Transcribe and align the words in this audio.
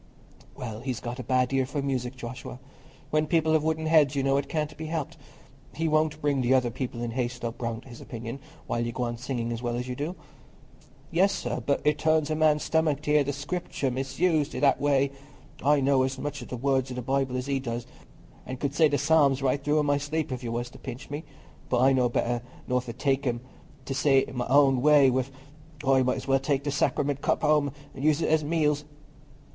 "Well, 0.55 0.79
he's 0.79 0.99
got 0.99 1.19
a 1.19 1.23
bad 1.23 1.53
ear 1.53 1.67
for 1.67 1.83
music, 1.83 2.15
Joshua. 2.15 2.57
When 3.11 3.27
people 3.27 3.53
have 3.53 3.63
wooden 3.63 3.85
heads, 3.85 4.15
you 4.15 4.23
know, 4.23 4.35
it 4.37 4.49
can't 4.49 4.75
be 4.75 4.87
helped. 4.87 5.15
He 5.75 5.87
won't 5.87 6.19
bring 6.23 6.41
the 6.41 6.55
other 6.55 6.71
people 6.71 7.03
in 7.03 7.11
Hayslope 7.11 7.61
round 7.61 7.83
to 7.83 7.89
his 7.89 8.01
opinion, 8.01 8.39
while 8.65 8.83
you 8.83 8.91
go 8.93 9.03
on 9.03 9.17
singing 9.19 9.51
as 9.51 9.61
well 9.61 9.75
as 9.75 9.87
you 9.87 9.95
do." 9.95 10.15
"Yes, 11.11 11.31
sir, 11.31 11.61
but 11.63 11.85
it 11.85 11.99
turns 11.99 12.31
a 12.31 12.35
man's 12.35 12.63
stomach 12.63 13.03
t' 13.03 13.11
hear 13.11 13.23
the 13.23 13.31
Scripture 13.31 13.91
misused 13.91 14.55
i' 14.55 14.59
that 14.59 14.81
way. 14.81 15.11
I 15.63 15.79
know 15.81 16.01
as 16.01 16.17
much 16.17 16.41
o' 16.41 16.47
the 16.47 16.57
words 16.57 16.89
o' 16.91 16.95
the 16.95 17.03
Bible 17.03 17.37
as 17.37 17.45
he 17.45 17.59
does, 17.59 17.85
an' 18.47 18.57
could 18.57 18.73
say 18.73 18.87
the 18.87 18.97
Psalms 18.97 19.43
right 19.43 19.63
through 19.63 19.77
i' 19.77 19.81
my 19.83 19.99
sleep 19.99 20.31
if 20.31 20.43
you 20.43 20.51
was 20.51 20.71
to 20.71 20.79
pinch 20.79 21.11
me; 21.11 21.25
but 21.69 21.79
I 21.79 21.93
know 21.93 22.09
better 22.09 22.41
nor 22.67 22.81
to 22.81 22.93
take 22.93 23.27
'em 23.27 23.41
to 23.85 23.93
say 23.93 24.25
my 24.33 24.47
own 24.47 24.77
say 24.83 25.11
wi'. 25.11 25.25
I 25.85 26.01
might 26.01 26.17
as 26.17 26.27
well 26.27 26.39
take 26.39 26.63
the 26.63 26.71
Sacriment 26.71 27.21
cup 27.21 27.43
home 27.43 27.71
and 27.93 28.03
use 28.03 28.23
it 28.23 28.29
at 28.29 28.41
meals." 28.41 28.83